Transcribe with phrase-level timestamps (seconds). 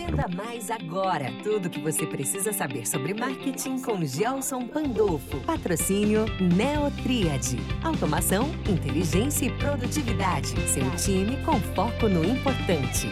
[0.00, 1.30] Venda mais agora.
[1.42, 5.38] Tudo o que você precisa saber sobre marketing com Gelson Pandolfo.
[5.40, 7.58] Patrocínio Neotriad.
[7.84, 10.48] Automação, inteligência e produtividade.
[10.70, 13.08] Seu time com foco no importante.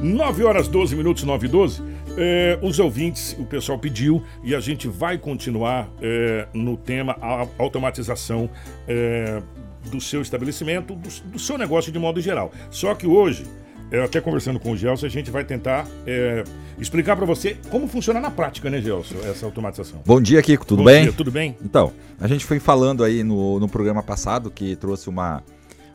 [0.00, 1.82] 9 horas 12 minutos, 9 e 12.
[2.16, 7.46] É, os ouvintes, o pessoal pediu e a gente vai continuar é, no tema a
[7.56, 8.50] automatização
[8.88, 9.40] é,
[9.88, 12.50] do seu estabelecimento, do, do, seu negócio de modo geral.
[12.68, 13.46] Só que hoje,
[13.90, 16.44] eu até conversando com o Gelson, a gente vai tentar é,
[16.78, 20.02] explicar para você como funciona na prática, né, Gelson, essa automatização.
[20.04, 21.04] Bom dia, Kiko, tudo Bom bem?
[21.04, 21.56] Dia, tudo bem?
[21.62, 25.42] Então, a gente foi falando aí no, no programa passado que trouxe uma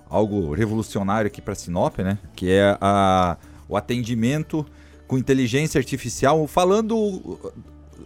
[0.09, 2.19] algo revolucionário aqui para Sinop, né?
[2.35, 3.35] Que é a,
[3.67, 4.65] o atendimento
[5.07, 7.39] com inteligência artificial, falando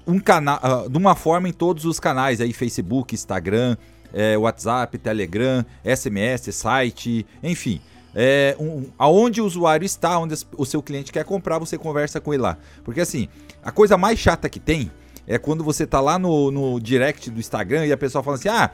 [0.05, 3.75] um canal, uh, de uma forma em todos os canais aí, Facebook, Instagram,
[4.13, 7.81] é, WhatsApp, Telegram, SMS, site, enfim.
[8.19, 12.33] É, um, aonde o usuário está, onde o seu cliente quer comprar, você conversa com
[12.33, 12.57] ele lá.
[12.83, 13.29] Porque assim,
[13.61, 14.91] a coisa mais chata que tem
[15.27, 18.49] é quando você tá lá no, no direct do Instagram e a pessoa fala assim:
[18.49, 18.71] ah,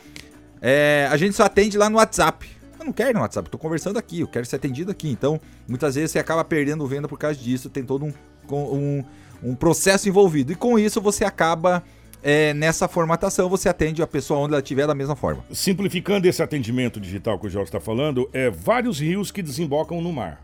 [0.61, 2.49] é, a gente só atende lá no WhatsApp.
[2.80, 5.09] Eu não quero no WhatsApp, estou conversando aqui, eu quero ser atendido aqui.
[5.09, 8.14] Então, muitas vezes você acaba perdendo venda por causa disso, tem todo um,
[8.49, 9.03] um,
[9.44, 10.53] um processo envolvido.
[10.53, 11.83] E com isso você acaba
[12.23, 15.43] é, nessa formatação você atende a pessoa onde ela estiver da mesma forma.
[15.52, 20.11] Simplificando esse atendimento digital que o Jorge está falando, é vários rios que desembocam no
[20.13, 20.41] mar.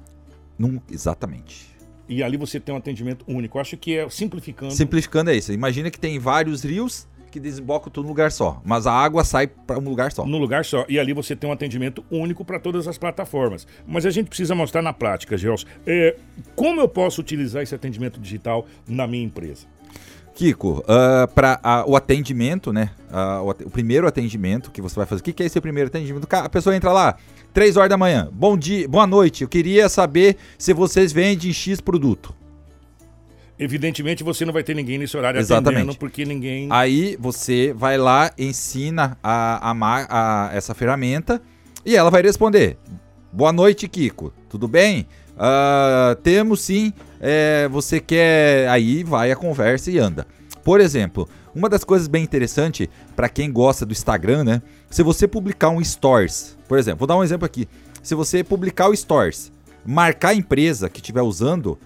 [0.58, 1.69] Num, exatamente.
[2.08, 3.58] E ali você tem um atendimento único.
[3.58, 4.73] Eu acho que é simplificando.
[4.73, 5.53] Simplificando é isso.
[5.53, 9.45] Imagina que tem vários rios que desembocam tudo num lugar só, mas a água sai
[9.45, 10.25] para um lugar só.
[10.25, 10.86] No lugar só.
[10.89, 13.67] E ali você tem um atendimento único para todas as plataformas.
[13.88, 16.17] Mas a gente precisa mostrar na prática, Gelson, é,
[16.55, 19.67] como eu posso utilizar esse atendimento digital na minha empresa.
[20.40, 22.92] Kiko, uh, para uh, o atendimento, né?
[23.12, 25.20] Uh, o, o, primeiro atendimento que você vai fazer.
[25.20, 26.26] O que, que é esse primeiro atendimento?
[26.34, 27.18] A pessoa entra lá,
[27.54, 28.30] 3 horas da manhã.
[28.32, 29.42] Bom dia, boa noite.
[29.42, 32.34] Eu queria saber se vocês vendem X produto.
[33.60, 35.80] Evidentemente você não vai ter ninguém nesse horário Exatamente.
[35.80, 36.70] atendendo porque ninguém.
[36.72, 41.42] Aí você vai lá, ensina a, a, a, essa ferramenta
[41.86, 42.78] e ela vai responder.
[43.30, 44.32] Boa noite, Kiko.
[44.48, 45.05] Tudo bem?
[45.39, 46.94] Uh, temos sim.
[47.22, 48.67] É, você quer.
[48.70, 50.27] Aí vai a conversa e anda.
[50.64, 54.61] Por exemplo, uma das coisas bem interessantes para quem gosta do Instagram, né?
[54.89, 57.67] Se você publicar um Stories, por exemplo, vou dar um exemplo aqui.
[58.04, 59.52] Se você publicar o Stories,
[59.86, 61.78] marcar a empresa que estiver usando,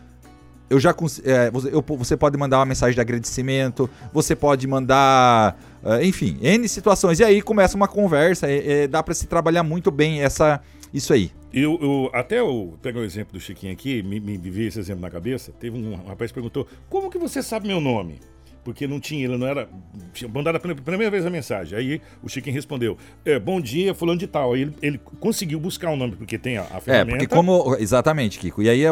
[0.70, 1.52] eu já é,
[1.98, 7.20] você pode mandar uma mensagem de agradecimento, você pode mandar, uh, enfim, N situações.
[7.20, 10.60] E aí começa uma conversa, é, é, dá para se trabalhar muito bem essa,
[10.94, 11.32] isso aí.
[11.54, 15.04] Eu, eu, até eu pegar o exemplo do Chiquinho aqui, me, me veio esse exemplo
[15.04, 15.52] na cabeça.
[15.60, 18.20] Teve um rapaz que perguntou: Como que você sabe meu nome?
[18.64, 19.70] Porque não tinha, ele não era.
[20.14, 21.78] Tinha mandado a primeira vez a mensagem.
[21.78, 24.54] Aí o Chiquinho respondeu: é, Bom dia, fulano de tal.
[24.54, 27.18] Aí ele, ele conseguiu buscar o nome, porque tem a, a ferramenta.
[27.18, 27.76] É, porque como.
[27.78, 28.64] Exatamente, Kiko.
[28.64, 28.90] E aí é,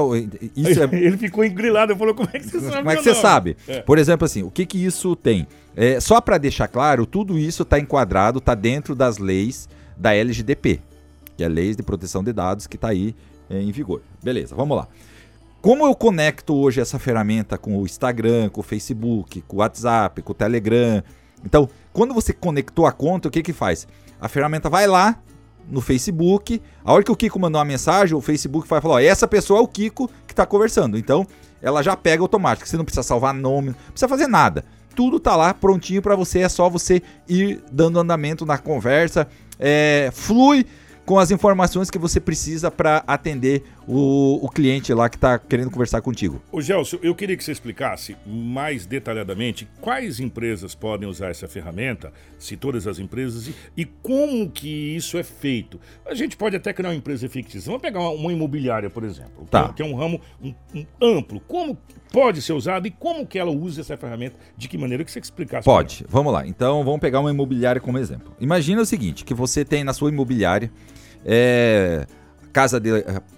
[0.55, 0.89] isso é...
[0.93, 2.77] ele ficou engrilado e falou: Como é que você sabe?
[2.77, 3.21] Como é que você nome?
[3.21, 3.57] sabe?
[3.67, 3.81] É.
[3.81, 5.47] Por exemplo, assim, o que que isso tem?
[5.75, 9.67] É, só para deixar claro, tudo isso está enquadrado, está dentro das leis
[9.97, 10.79] da LGDP
[11.41, 13.15] que é a Lei de Proteção de Dados que está aí
[13.49, 14.01] é, em vigor.
[14.23, 14.87] Beleza, vamos lá.
[15.59, 20.21] Como eu conecto hoje essa ferramenta com o Instagram, com o Facebook, com o WhatsApp,
[20.21, 21.03] com o Telegram?
[21.43, 23.87] Então, quando você conectou a conta, o que que faz?
[24.19, 25.19] A ferramenta vai lá
[25.67, 28.99] no Facebook, a hora que o Kiko mandou uma mensagem, o Facebook vai falar, ó,
[28.99, 30.97] essa pessoa é o Kiko que está conversando.
[30.97, 31.25] Então,
[31.61, 34.63] ela já pega automático, você não precisa salvar nome, não precisa fazer nada.
[34.95, 39.27] Tudo tá lá prontinho para você, é só você ir dando andamento na conversa,
[39.59, 40.65] é, flui
[41.05, 45.71] com as informações que você precisa para atender o, o, cliente lá que está querendo
[45.71, 46.41] conversar contigo.
[46.51, 52.13] O Gelson, eu queria que você explicasse mais detalhadamente quais empresas podem usar essa ferramenta,
[52.37, 55.79] se todas as empresas, e, e como que isso é feito.
[56.05, 57.65] A gente pode até criar uma empresa fictícia.
[57.65, 59.65] Vamos pegar uma, uma imobiliária, por exemplo, tá.
[59.65, 61.41] que, é, que é um ramo um, um amplo.
[61.41, 61.77] Como
[62.11, 64.35] pode ser usado e como que ela usa essa ferramenta?
[64.55, 65.65] De que maneira que você explicasse?
[65.65, 66.05] Pode.
[66.07, 66.45] Vamos lá.
[66.45, 68.33] Então, vamos pegar uma imobiliária como exemplo.
[68.39, 70.71] Imagina o seguinte, que você tem na sua imobiliária
[71.25, 72.05] é,
[72.51, 72.89] casa de,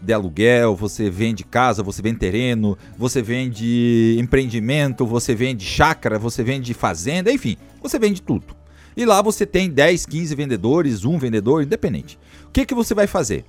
[0.01, 6.43] de, aluguel, você vende casa, você vende terreno, você vende empreendimento, você vende chácara, você
[6.43, 8.55] vende fazenda, enfim, você vende tudo.
[8.95, 12.19] E lá você tem 10, 15 vendedores, um vendedor, independente.
[12.45, 13.43] O que, que você vai fazer?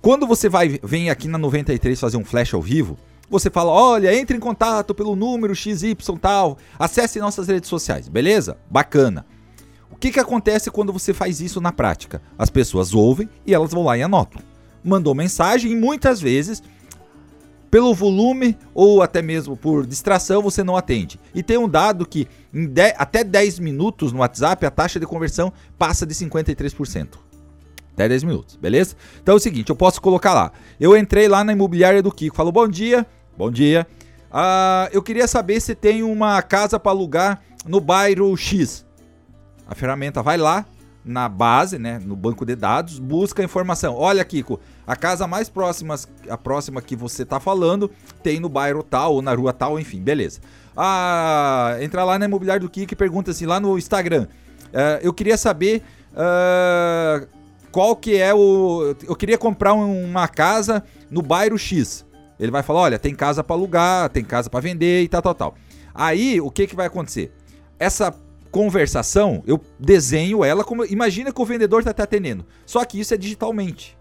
[0.00, 2.96] Quando você vai vem aqui na 93 fazer um flash ao vivo,
[3.28, 8.56] você fala: olha, entre em contato pelo número XY tal, acesse nossas redes sociais, beleza?
[8.70, 9.26] Bacana.
[9.94, 12.20] O que, que acontece quando você faz isso na prática?
[12.36, 14.42] As pessoas ouvem e elas vão lá e anotam.
[14.82, 16.60] Mandou mensagem e muitas vezes,
[17.70, 21.20] pelo volume ou até mesmo por distração, você não atende.
[21.32, 25.06] E tem um dado que em 10, até 10 minutos no WhatsApp a taxa de
[25.06, 27.10] conversão passa de 53%.
[27.92, 28.96] Até 10 minutos, beleza?
[29.22, 30.50] Então é o seguinte, eu posso colocar lá.
[30.80, 33.06] Eu entrei lá na imobiliária do Kiko, falo bom dia,
[33.38, 33.86] bom dia.
[34.28, 38.83] Ah, eu queria saber se tem uma casa para alugar no bairro X.
[39.68, 40.64] A ferramenta vai lá
[41.04, 43.94] na base, né, no banco de dados, busca a informação.
[43.94, 45.96] Olha, Kiko, a casa mais próxima,
[46.30, 47.90] a próxima que você está falando,
[48.22, 50.40] tem no bairro tal ou na rua tal, enfim, beleza.
[50.74, 54.26] Ah, entra lá na imobiliária do Kiko e pergunta assim lá no Instagram.
[54.74, 55.82] Uh, eu queria saber
[56.12, 57.28] uh,
[57.70, 58.96] qual que é o.
[59.06, 62.04] Eu queria comprar uma casa no bairro X.
[62.40, 65.34] Ele vai falar: olha, tem casa para alugar, tem casa para vender e tal, tal,
[65.34, 65.54] tal.
[65.94, 67.32] Aí o que, que vai acontecer?
[67.78, 68.12] Essa
[68.54, 70.84] conversação, eu desenho ela como.
[70.84, 72.46] Imagina que o vendedor está te atendendo.
[72.64, 73.98] Só que isso é digitalmente.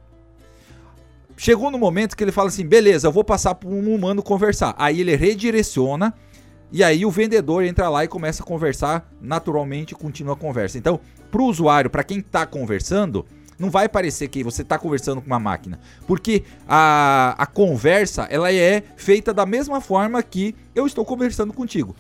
[1.36, 4.76] Chegou no momento que ele fala assim: beleza, eu vou passar para um humano conversar.
[4.78, 6.14] Aí ele redireciona.
[6.72, 10.78] E aí o vendedor entra lá e começa a conversar naturalmente, continua a conversa.
[10.78, 11.00] Então,
[11.32, 13.26] para o usuário, para quem está conversando,
[13.58, 18.52] não vai parecer que você está conversando com uma máquina, porque a, a conversa ela
[18.52, 21.96] é feita da mesma forma que eu estou conversando contigo.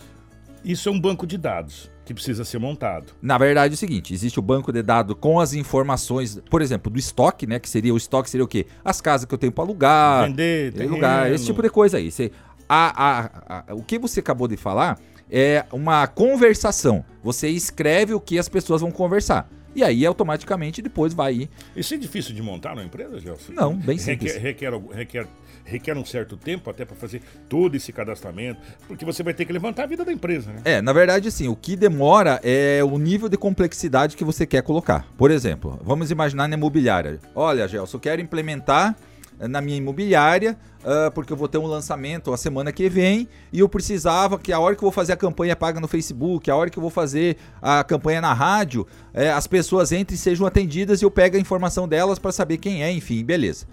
[0.63, 3.13] Isso é um banco de dados que precisa ser montado.
[3.21, 6.91] Na verdade é o seguinte, existe o banco de dados com as informações, por exemplo,
[6.91, 8.65] do estoque, né, que seria o estoque seria o quê?
[8.83, 12.11] As casas que eu tenho para alugar, vender, alugar, esse tipo de coisa aí.
[12.11, 12.31] Você,
[12.67, 14.99] a, a, a, o que você acabou de falar
[15.29, 17.03] é uma conversação.
[17.23, 19.49] Você escreve o que as pessoas vão conversar.
[19.75, 21.49] E aí automaticamente depois vai ir.
[21.75, 23.53] Isso é difícil de montar na empresa, Gelson?
[23.53, 24.35] Não, bem simples.
[24.35, 25.27] Requer, requer, requer,
[25.63, 29.53] requer um certo tempo até para fazer todo esse cadastramento, porque você vai ter que
[29.53, 30.61] levantar a vida da empresa, né?
[30.65, 31.47] É, na verdade, sim.
[31.47, 35.07] O que demora é o nível de complexidade que você quer colocar.
[35.17, 37.19] Por exemplo, vamos imaginar na imobiliária.
[37.35, 38.95] Olha, Gelson, eu quero implementar
[39.39, 43.59] na minha imobiliária, uh, porque eu vou ter um lançamento a semana que vem e
[43.59, 46.55] eu precisava que a hora que eu vou fazer a campanha paga no Facebook, a
[46.55, 50.45] hora que eu vou fazer a campanha na rádio, é, as pessoas entrem e sejam
[50.45, 53.65] atendidas e eu pego a informação delas para saber quem é, enfim, beleza.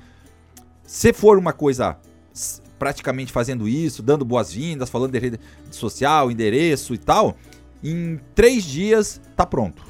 [0.90, 1.96] Se for uma coisa
[2.76, 5.40] praticamente fazendo isso, dando boas-vindas, falando de rede
[5.70, 7.36] social, endereço e tal,
[7.80, 9.84] em três dias tá pronto.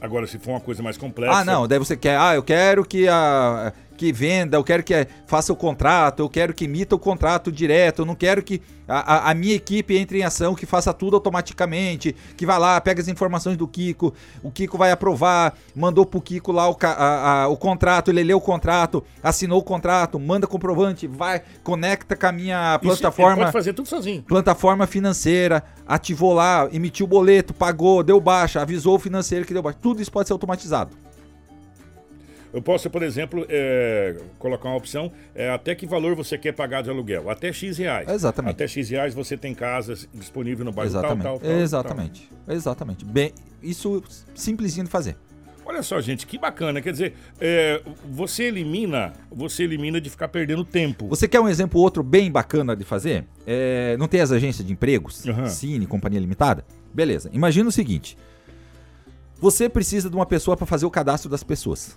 [0.00, 1.40] Agora, se for uma coisa mais complexa.
[1.40, 2.18] Ah, não, daí você quer.
[2.18, 3.70] Ah, eu quero que a
[4.00, 7.52] que venda, eu quero que eh, faça o contrato, eu quero que emita o contrato
[7.52, 11.16] direto, eu não quero que a, a, minha equipe entre em ação, que faça tudo
[11.16, 16.18] automaticamente, que vá lá, pega as informações do Kiko, o Kiko vai aprovar, mandou pro
[16.18, 20.46] Kiko lá o, a, a, o contrato, ele leu o contrato, assinou o contrato, manda
[20.46, 23.32] comprovante, vai, conecta com a minha plataforma.
[23.32, 24.22] Isso, pode fazer tudo sozinho.
[24.22, 29.62] Plataforma financeira, ativou lá, emitiu o boleto, pagou, deu baixa, avisou o financeiro que deu
[29.62, 29.78] baixa.
[29.78, 30.96] Tudo isso pode ser automatizado.
[32.52, 36.82] Eu posso, por exemplo, é, colocar uma opção é, até que valor você quer pagar
[36.82, 37.30] de aluguel.
[37.30, 38.08] Até X reais.
[38.08, 38.50] Exatamente.
[38.50, 41.22] Até X reais você tem casas disponíveis no bairro Exatamente.
[41.22, 41.60] tal, tal, tal.
[41.60, 42.28] Exatamente.
[42.46, 42.56] Tal.
[42.56, 43.04] Exatamente.
[43.04, 43.32] Bem,
[43.62, 44.02] isso
[44.34, 45.16] simplesinho de fazer.
[45.64, 46.82] Olha só, gente, que bacana.
[46.82, 47.80] Quer dizer, é,
[48.10, 51.06] você elimina, você elimina de ficar perdendo tempo.
[51.06, 53.24] Você quer um exemplo outro bem bacana de fazer?
[53.46, 55.46] É, não tem as agências de empregos, uhum.
[55.46, 56.64] Cine, Companhia Limitada?
[56.92, 57.30] Beleza.
[57.32, 58.18] Imagina o seguinte:
[59.40, 61.96] você precisa de uma pessoa para fazer o cadastro das pessoas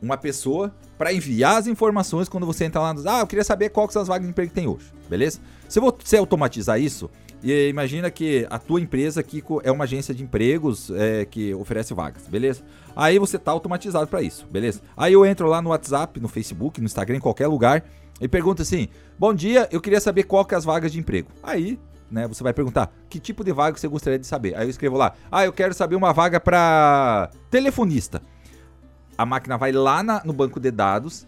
[0.00, 3.06] uma pessoa para enviar as informações quando você entra lá nos.
[3.06, 5.40] Ah, eu queria saber quais são as vagas de emprego que tem hoje, beleza?
[5.68, 7.10] Se você automatizar isso,
[7.42, 11.94] e imagina que a tua empresa aqui é uma agência de empregos é, que oferece
[11.94, 12.62] vagas, beleza?
[12.96, 14.80] Aí você tá automatizado para isso, beleza?
[14.96, 17.84] Aí eu entro lá no WhatsApp, no Facebook, no Instagram, em qualquer lugar
[18.20, 21.30] e pergunto assim: Bom dia, eu queria saber qual que é as vagas de emprego.
[21.42, 21.78] Aí
[22.10, 22.26] né?
[22.26, 24.56] Você vai perguntar que tipo de vaga você gostaria de saber.
[24.56, 28.22] Aí eu escrevo lá: Ah, eu quero saber uma vaga para telefonista
[29.18, 31.26] a máquina vai lá na, no banco de dados,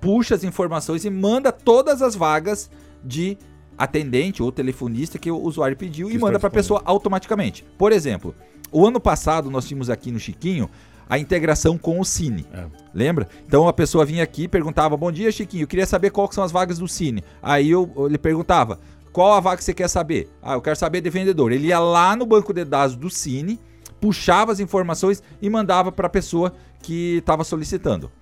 [0.00, 2.70] puxa as informações e manda todas as vagas
[3.04, 3.36] de
[3.76, 7.64] atendente ou telefonista que o usuário pediu que e manda para a pessoa automaticamente.
[7.76, 8.34] Por exemplo,
[8.70, 10.70] o ano passado nós tínhamos aqui no Chiquinho
[11.08, 12.46] a integração com o Cine.
[12.52, 12.66] É.
[12.94, 13.28] Lembra?
[13.46, 16.42] Então a pessoa vinha aqui e perguntava: Bom dia, Chiquinho, eu queria saber quais são
[16.42, 17.22] as vagas do Cine.
[17.42, 18.78] Aí eu, lhe perguntava:
[19.12, 20.28] Qual a vaga que você quer saber?
[20.42, 21.52] Ah, eu quero saber de vendedor.
[21.52, 23.60] Ele ia lá no banco de dados do Cine,
[24.00, 26.52] puxava as informações e mandava para a pessoa
[26.86, 28.12] que estava solicitando.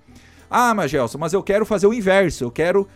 [0.49, 2.43] Ah, mas Gelson, mas eu quero fazer o inverso.
[2.43, 2.87] Eu quero.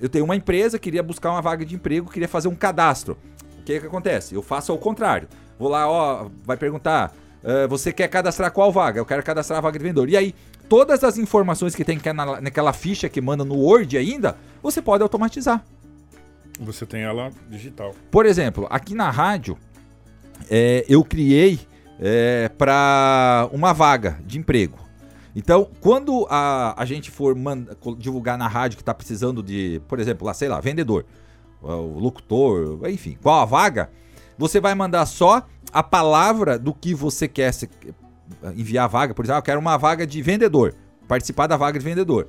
[0.00, 3.18] Eu tenho uma empresa, queria buscar uma vaga de emprego, queria fazer um cadastro.
[3.58, 4.36] O que, que acontece?
[4.36, 5.26] Eu faço ao contrário.
[5.58, 7.12] Vou lá, ó, vai perguntar.
[7.42, 9.00] Uh, você quer cadastrar qual vaga?
[9.00, 10.08] Eu quero cadastrar a vaga de vendedor.
[10.08, 10.34] E aí,
[10.68, 14.80] todas as informações que tem que na, naquela ficha que manda no Word ainda, você
[14.80, 15.64] pode automatizar.
[16.60, 17.92] Você tem ela digital.
[18.10, 19.58] Por exemplo, aqui na rádio,
[20.48, 21.58] é, eu criei
[21.98, 24.87] é, para uma vaga de emprego.
[25.38, 30.00] Então, quando a, a gente for manda, divulgar na rádio que está precisando de, por
[30.00, 31.06] exemplo, lá, sei lá, vendedor,
[31.62, 33.88] o locutor, enfim, qual a vaga,
[34.36, 37.54] você vai mandar só a palavra do que você quer
[38.56, 40.74] enviar vaga, por exemplo, ah, eu quero uma vaga de vendedor,
[41.06, 42.26] participar da vaga de vendedor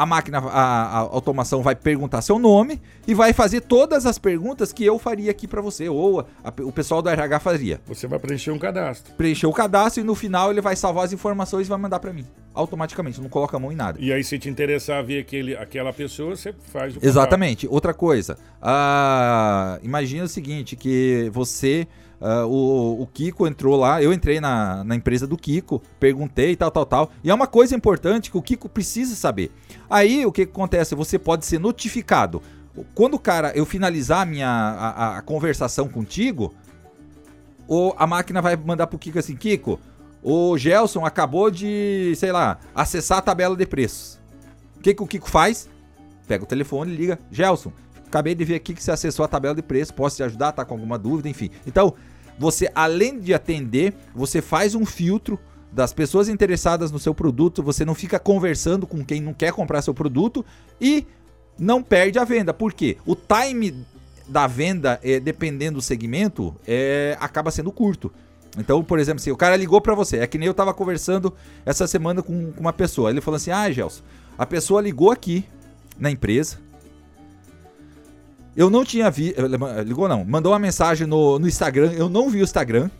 [0.00, 4.72] a máquina, a, a, automação vai perguntar seu nome e vai fazer todas as perguntas
[4.72, 7.80] que eu faria aqui para você, ou a, o pessoal do RH faria.
[7.86, 9.12] Você vai preencher um cadastro.
[9.14, 12.14] Preencher o cadastro e no final ele vai salvar as informações e vai mandar para
[12.14, 12.24] mim.
[12.54, 13.98] Automaticamente, não coloca a mão em nada.
[14.00, 17.68] E aí, se te interessar ver aquele, aquela pessoa, você faz o Exatamente.
[17.68, 21.86] Outra coisa, uh, imagina o seguinte, que você
[22.20, 26.70] Uh, o, o, Kiko entrou lá, eu entrei na, na empresa do Kiko, perguntei tal,
[26.70, 27.10] tal, tal.
[27.24, 29.50] E é uma coisa importante que o Kiko precisa saber.
[29.88, 30.94] Aí o que, que acontece?
[30.94, 32.42] Você pode ser notificado.
[32.94, 36.54] Quando o cara, eu finalizar a minha a, a conversação contigo,
[37.66, 39.80] ou a máquina vai mandar pro Kiko assim, Kiko,
[40.22, 44.20] o Gelson acabou de, sei lá, acessar a tabela de preços.
[44.76, 45.70] O que, que o Kiko faz?
[46.28, 47.72] Pega o telefone e liga, Gelson,
[48.06, 50.64] acabei de ver aqui que você acessou a tabela de preços, posso te ajudar, tá
[50.64, 51.50] com alguma dúvida, enfim.
[51.66, 51.94] Então,
[52.40, 55.38] você, além de atender, você faz um filtro
[55.70, 59.82] das pessoas interessadas no seu produto, você não fica conversando com quem não quer comprar
[59.82, 60.42] seu produto
[60.80, 61.06] e
[61.58, 62.54] não perde a venda.
[62.54, 62.96] Por quê?
[63.04, 63.84] O time
[64.26, 68.10] da venda, é, dependendo do segmento, é, acaba sendo curto.
[68.56, 71.34] Então, por exemplo, se o cara ligou para você, é que nem eu tava conversando
[71.66, 73.10] essa semana com, com uma pessoa.
[73.10, 74.02] Ele falou assim: Ah, Gelson,
[74.38, 75.44] a pessoa ligou aqui
[75.98, 76.56] na empresa,
[78.56, 79.40] eu não tinha visto.
[79.84, 80.24] Ligou não.
[80.24, 81.92] Mandou uma mensagem no, no Instagram.
[81.92, 82.90] Eu não vi o Instagram.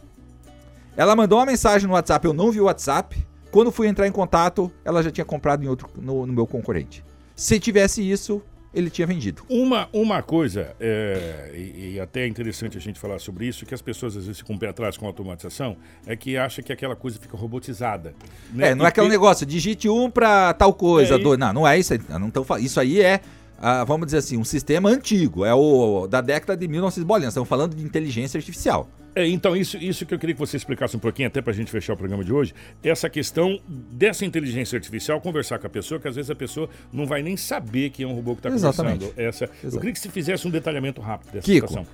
[0.96, 2.26] Ela mandou uma mensagem no WhatsApp.
[2.26, 3.26] Eu não vi o WhatsApp.
[3.50, 7.04] Quando fui entrar em contato, ela já tinha comprado em outro, no, no meu concorrente.
[7.34, 8.40] Se tivesse isso,
[8.72, 9.42] ele tinha vendido.
[9.48, 13.74] Uma, uma coisa, é, e, e, até é interessante a gente falar sobre isso, que
[13.74, 15.76] as pessoas às vezes ficam pé atrás com a automatização,
[16.06, 18.14] é que acha que aquela coisa fica robotizada.
[18.52, 18.70] Né?
[18.70, 19.12] É, não e é aquele que...
[19.12, 21.38] negócio, digite um para tal coisa, é, dois.
[21.38, 21.92] Não, não é isso.
[22.08, 23.20] Não tão, isso aí é
[23.60, 27.32] ah, vamos dizer assim, um sistema antigo, é o da década de 1900 bolinhas.
[27.32, 28.88] Estamos falando de inteligência artificial.
[29.14, 31.54] É, então, isso, isso que eu queria que você explicasse um pouquinho, até para a
[31.54, 36.00] gente fechar o programa de hoje, essa questão dessa inteligência artificial, conversar com a pessoa,
[36.00, 38.50] que às vezes a pessoa não vai nem saber que é um robô que está
[38.50, 39.12] conversando.
[39.14, 41.92] Essa, eu queria que você fizesse um detalhamento rápido dessa Kiko, situação.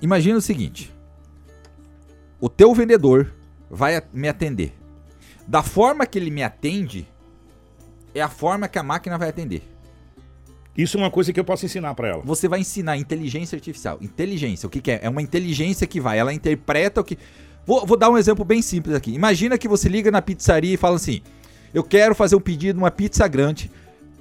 [0.00, 0.92] Imagina o seguinte:
[2.40, 3.32] o teu vendedor
[3.70, 4.72] vai me atender.
[5.46, 7.06] Da forma que ele me atende,
[8.12, 9.71] é a forma que a máquina vai atender.
[10.76, 12.22] Isso é uma coisa que eu posso ensinar para ela.
[12.24, 13.98] Você vai ensinar inteligência artificial.
[14.00, 15.00] Inteligência, o que, que, é?
[15.02, 17.18] É uma inteligência que vai, ela interpreta o que.
[17.66, 19.12] Vou, vou, dar um exemplo bem simples aqui.
[19.12, 21.20] Imagina que você liga na pizzaria e fala assim:
[21.74, 23.70] Eu quero fazer um pedido, uma pizza grande,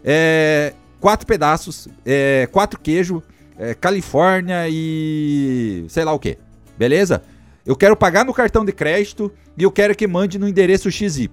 [0.04, 3.24] é, quatro pedaços, é, quatro queijo,
[3.58, 6.38] é, Califórnia e sei lá o que.
[6.78, 7.24] Beleza?
[7.66, 11.30] Eu quero pagar no cartão de crédito e eu quero que mande no endereço XY.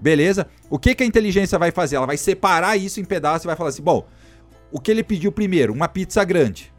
[0.00, 0.46] Beleza?
[0.68, 1.96] O que, que a inteligência vai fazer?
[1.96, 4.06] Ela vai separar isso em pedaços e vai falar assim: bom,
[4.70, 5.72] o que ele pediu primeiro?
[5.72, 6.72] Uma pizza grande.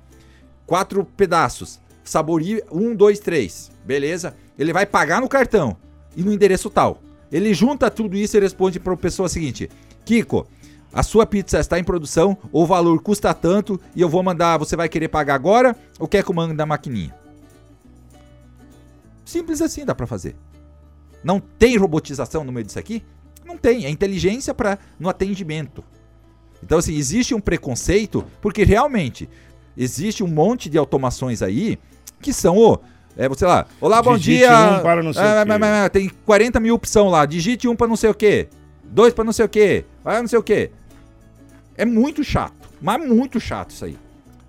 [0.66, 1.80] Quatro pedaços.
[2.04, 2.42] Sabor
[2.72, 3.72] um, dois, três.
[3.86, 4.36] Beleza?
[4.58, 5.78] Ele vai pagar no cartão
[6.16, 7.02] e no endereço tal.
[7.32, 9.70] Ele junta tudo isso e responde para a pessoa seguinte:
[10.06, 10.48] Kiko,
[10.92, 14.58] a sua pizza está em produção, o valor custa tanto e eu vou mandar.
[14.58, 17.16] Você vai querer pagar agora ou quer que eu mande na maquininha?
[19.24, 20.36] Simples assim dá para fazer.
[21.24, 23.04] Não tem robotização no meio disso aqui?
[23.46, 23.86] Não tem.
[23.86, 25.84] É inteligência para no atendimento.
[26.64, 29.30] Então, assim, existe um preconceito, porque realmente
[29.78, 31.80] existe um monte de automações aí
[32.22, 32.80] que são o.
[33.18, 34.80] É, você lá, olá, bom Digite dia.
[34.80, 35.90] Um para não sei ah, o quê.
[35.90, 37.26] tem 40 mil opções lá.
[37.26, 38.48] Digite um para não sei o quê.
[38.84, 39.86] Dois para não sei o quê.
[40.04, 40.72] Ah, não sei o quê.
[41.76, 42.70] É muito chato.
[42.82, 43.98] Mas muito chato isso aí.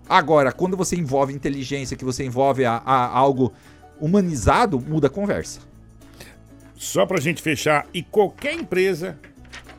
[0.09, 3.53] Agora, quando você envolve inteligência, que você envolve a, a algo
[4.01, 5.61] humanizado, muda a conversa.
[6.75, 9.19] Só pra gente fechar, e qualquer empresa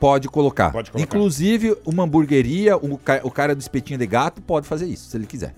[0.01, 0.71] Pode colocar.
[0.71, 1.07] Pode colocar.
[1.07, 5.27] Inclusive, uma hamburgueria, o, o cara do espetinho de gato pode fazer isso, se ele
[5.27, 5.53] quiser.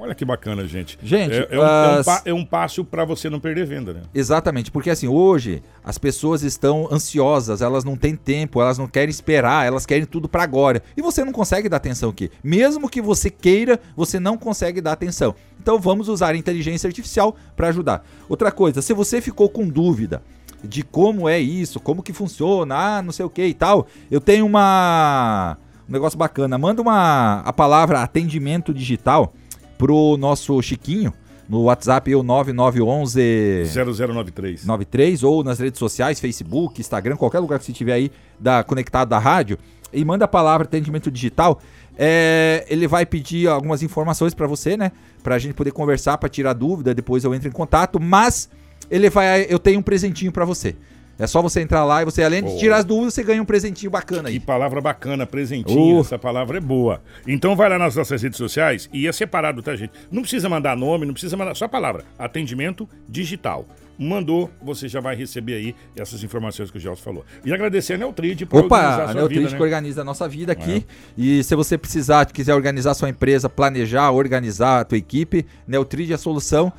[0.00, 0.98] Olha que bacana, gente.
[1.00, 4.02] Gente, é, é, um, é, um, é um, passo para você não perder venda, né?
[4.12, 9.10] Exatamente, porque assim, hoje as pessoas estão ansiosas, elas não têm tempo, elas não querem
[9.10, 10.82] esperar, elas querem tudo para agora.
[10.96, 12.32] E você não consegue dar atenção aqui.
[12.42, 15.36] Mesmo que você queira, você não consegue dar atenção.
[15.60, 18.04] Então vamos usar a inteligência artificial para ajudar.
[18.28, 20.20] Outra coisa, se você ficou com dúvida,
[20.62, 23.86] de como é isso, como que funciona, ah, não sei o que e tal.
[24.10, 25.56] Eu tenho uma
[25.88, 26.58] um negócio bacana.
[26.58, 29.32] Manda uma a palavra atendimento digital
[29.76, 31.12] pro nosso Chiquinho
[31.48, 37.64] no WhatsApp eu 9911 0093 93 ou nas redes sociais, Facebook, Instagram, qualquer lugar que
[37.64, 39.58] você tiver aí da conectado da rádio
[39.92, 41.60] e manda a palavra atendimento digital.
[41.96, 44.92] É, ele vai pedir algumas informações para você, né?
[45.22, 48.48] Pra gente poder conversar, para tirar dúvida, depois eu entro em contato, mas
[48.90, 49.46] ele vai.
[49.48, 50.74] Eu tenho um presentinho para você.
[51.18, 53.44] É só você entrar lá e você, além de tirar as dúvidas, você ganha um
[53.44, 54.38] presentinho bacana aí.
[54.38, 55.96] Que palavra bacana, presentinho.
[55.96, 56.00] Uh.
[56.00, 57.02] Essa palavra é boa.
[57.26, 59.90] Então vai lá nas nossas redes sociais e é separado, tá, gente?
[60.12, 61.56] Não precisa mandar nome, não precisa mandar.
[61.56, 62.04] Só a palavra.
[62.16, 63.66] Atendimento digital.
[63.98, 67.24] mandou, você já vai receber aí essas informações que o Gelson falou.
[67.44, 69.60] E agradecer a Neutrid por Opa, organizar a sua Neutrid vida, que né?
[69.60, 70.86] organiza a nossa vida aqui.
[71.16, 76.14] E se você precisar, quiser organizar sua empresa, planejar, organizar a tua equipe, Neutrid é
[76.14, 76.72] a solução.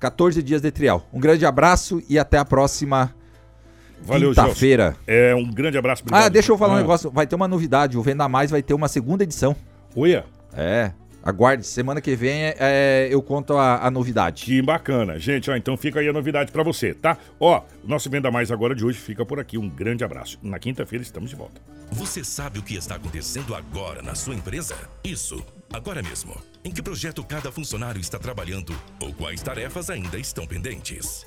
[0.00, 1.06] 14 dias de trial.
[1.12, 3.14] Um grande abraço e até a próxima
[4.02, 4.96] Valeu, quinta-feira.
[5.06, 6.02] É, um grande abraço.
[6.10, 6.80] Ah, deixa eu falar um Ah.
[6.80, 7.10] negócio.
[7.10, 7.98] Vai ter uma novidade.
[7.98, 9.54] O Venda Mais vai ter uma segunda edição.
[9.94, 10.24] Olha,
[10.56, 10.92] É.
[11.22, 11.66] Aguarde.
[11.66, 14.42] Semana que vem é, é, eu conto a, a novidade.
[14.42, 15.18] que bacana.
[15.18, 17.18] Gente, ó, então fica aí a novidade pra você, tá?
[17.38, 19.58] Ó, o nosso Venda Mais agora de hoje fica por aqui.
[19.58, 20.38] Um grande abraço.
[20.42, 21.60] Na quinta-feira estamos de volta.
[21.92, 24.74] Você sabe o que está acontecendo agora na sua empresa?
[25.04, 26.36] Isso, agora mesmo.
[26.64, 31.26] Em que projeto cada funcionário está trabalhando ou quais tarefas ainda estão pendentes?